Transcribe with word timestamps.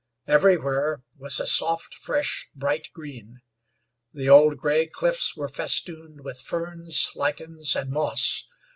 Everywhere 0.25 1.03
was 1.15 1.39
a 1.39 1.45
soft, 1.45 1.93
fresh, 1.93 2.49
bright 2.55 2.89
green. 2.91 3.43
The 4.11 4.29
old 4.29 4.57
gray 4.57 4.87
cliffs 4.87 5.35
were 5.37 5.47
festooned 5.47 6.21
with 6.21 6.41
ferns, 6.41 7.11
lichens 7.15 7.75
and 7.75 7.91
moss. 7.91 8.47